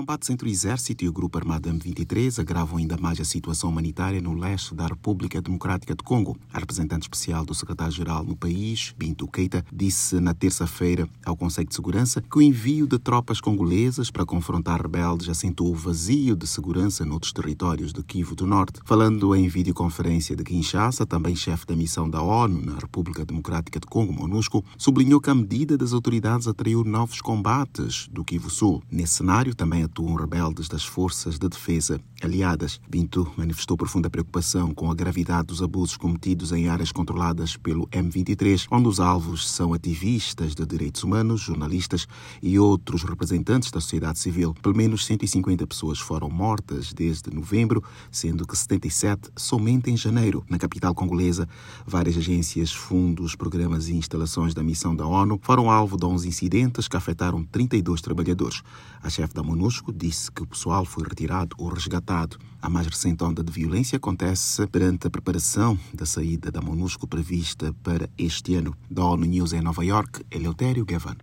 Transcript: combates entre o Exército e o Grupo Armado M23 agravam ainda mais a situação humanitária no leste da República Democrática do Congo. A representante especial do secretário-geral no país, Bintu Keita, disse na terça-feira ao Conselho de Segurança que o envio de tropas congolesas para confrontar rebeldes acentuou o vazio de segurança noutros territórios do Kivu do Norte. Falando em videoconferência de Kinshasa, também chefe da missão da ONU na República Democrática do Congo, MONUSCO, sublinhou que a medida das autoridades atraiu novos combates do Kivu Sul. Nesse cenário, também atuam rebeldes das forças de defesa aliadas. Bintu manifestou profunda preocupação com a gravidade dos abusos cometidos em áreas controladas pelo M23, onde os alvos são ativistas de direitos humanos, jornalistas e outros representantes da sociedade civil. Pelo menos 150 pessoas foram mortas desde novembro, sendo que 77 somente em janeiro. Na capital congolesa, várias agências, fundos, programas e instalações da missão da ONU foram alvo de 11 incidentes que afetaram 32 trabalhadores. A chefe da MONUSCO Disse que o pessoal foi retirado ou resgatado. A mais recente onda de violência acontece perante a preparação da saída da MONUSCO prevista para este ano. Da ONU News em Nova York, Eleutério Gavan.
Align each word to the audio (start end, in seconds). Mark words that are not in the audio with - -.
combates 0.00 0.30
entre 0.30 0.48
o 0.48 0.50
Exército 0.50 1.04
e 1.04 1.08
o 1.10 1.12
Grupo 1.12 1.36
Armado 1.36 1.68
M23 1.68 2.38
agravam 2.38 2.78
ainda 2.78 2.96
mais 2.96 3.20
a 3.20 3.24
situação 3.24 3.68
humanitária 3.68 4.18
no 4.18 4.32
leste 4.32 4.74
da 4.74 4.86
República 4.86 5.42
Democrática 5.42 5.94
do 5.94 6.02
Congo. 6.02 6.38
A 6.50 6.58
representante 6.58 7.02
especial 7.02 7.44
do 7.44 7.54
secretário-geral 7.54 8.24
no 8.24 8.34
país, 8.34 8.94
Bintu 8.96 9.28
Keita, 9.28 9.62
disse 9.70 10.18
na 10.18 10.32
terça-feira 10.32 11.06
ao 11.22 11.36
Conselho 11.36 11.68
de 11.68 11.74
Segurança 11.74 12.22
que 12.22 12.38
o 12.38 12.40
envio 12.40 12.86
de 12.86 12.98
tropas 12.98 13.42
congolesas 13.42 14.10
para 14.10 14.24
confrontar 14.24 14.80
rebeldes 14.80 15.28
acentuou 15.28 15.72
o 15.72 15.76
vazio 15.76 16.34
de 16.34 16.46
segurança 16.46 17.04
noutros 17.04 17.34
territórios 17.34 17.92
do 17.92 18.02
Kivu 18.02 18.34
do 18.34 18.46
Norte. 18.46 18.80
Falando 18.86 19.36
em 19.36 19.48
videoconferência 19.48 20.34
de 20.34 20.42
Kinshasa, 20.42 21.04
também 21.04 21.36
chefe 21.36 21.66
da 21.66 21.76
missão 21.76 22.08
da 22.08 22.22
ONU 22.22 22.64
na 22.64 22.78
República 22.78 23.22
Democrática 23.22 23.78
do 23.78 23.86
Congo, 23.86 24.14
MONUSCO, 24.14 24.64
sublinhou 24.78 25.20
que 25.20 25.28
a 25.28 25.34
medida 25.34 25.76
das 25.76 25.92
autoridades 25.92 26.48
atraiu 26.48 26.84
novos 26.84 27.20
combates 27.20 28.08
do 28.10 28.24
Kivu 28.24 28.48
Sul. 28.48 28.82
Nesse 28.90 29.16
cenário, 29.16 29.54
também 29.54 29.89
atuam 29.90 30.14
rebeldes 30.14 30.68
das 30.68 30.84
forças 30.84 31.36
de 31.36 31.48
defesa 31.48 32.00
aliadas. 32.22 32.80
Bintu 32.88 33.30
manifestou 33.36 33.76
profunda 33.76 34.08
preocupação 34.08 34.72
com 34.72 34.88
a 34.88 34.94
gravidade 34.94 35.48
dos 35.48 35.62
abusos 35.62 35.96
cometidos 35.96 36.52
em 36.52 36.68
áreas 36.68 36.92
controladas 36.92 37.56
pelo 37.56 37.88
M23, 37.88 38.66
onde 38.70 38.88
os 38.88 39.00
alvos 39.00 39.50
são 39.50 39.74
ativistas 39.74 40.54
de 40.54 40.64
direitos 40.64 41.02
humanos, 41.02 41.40
jornalistas 41.40 42.06
e 42.40 42.56
outros 42.58 43.02
representantes 43.02 43.70
da 43.72 43.80
sociedade 43.80 44.20
civil. 44.20 44.54
Pelo 44.62 44.76
menos 44.76 45.04
150 45.04 45.66
pessoas 45.66 45.98
foram 45.98 46.30
mortas 46.30 46.92
desde 46.92 47.34
novembro, 47.34 47.82
sendo 48.12 48.46
que 48.46 48.56
77 48.56 49.30
somente 49.36 49.90
em 49.90 49.96
janeiro. 49.96 50.44
Na 50.48 50.58
capital 50.58 50.94
congolesa, 50.94 51.48
várias 51.84 52.16
agências, 52.16 52.72
fundos, 52.72 53.34
programas 53.34 53.88
e 53.88 53.96
instalações 53.96 54.54
da 54.54 54.62
missão 54.62 54.94
da 54.94 55.06
ONU 55.06 55.40
foram 55.42 55.68
alvo 55.68 55.96
de 55.96 56.06
11 56.06 56.28
incidentes 56.28 56.86
que 56.86 56.96
afetaram 56.96 57.42
32 57.42 58.00
trabalhadores. 58.00 58.62
A 59.02 59.10
chefe 59.10 59.34
da 59.34 59.42
MONUSCO 59.42 59.79
Disse 59.94 60.30
que 60.30 60.42
o 60.42 60.46
pessoal 60.46 60.84
foi 60.84 61.04
retirado 61.04 61.56
ou 61.58 61.68
resgatado. 61.68 62.38
A 62.60 62.68
mais 62.68 62.86
recente 62.86 63.24
onda 63.24 63.42
de 63.42 63.50
violência 63.52 63.96
acontece 63.96 64.66
perante 64.66 65.06
a 65.06 65.10
preparação 65.10 65.78
da 65.94 66.04
saída 66.04 66.50
da 66.50 66.60
MONUSCO 66.60 67.06
prevista 67.06 67.74
para 67.82 68.08
este 68.18 68.54
ano. 68.54 68.76
Da 68.90 69.04
ONU 69.04 69.24
News 69.24 69.52
em 69.52 69.60
Nova 69.60 69.84
York, 69.84 70.24
Eleutério 70.30 70.84
Gavan. 70.84 71.16